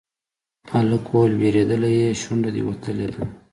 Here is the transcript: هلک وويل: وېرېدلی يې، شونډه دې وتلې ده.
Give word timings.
هلک 0.71 1.03
وويل: 1.09 1.33
وېرېدلی 1.41 1.91
يې، 1.99 2.09
شونډه 2.21 2.49
دې 2.55 2.61
وتلې 2.67 3.07
ده. 3.13 3.21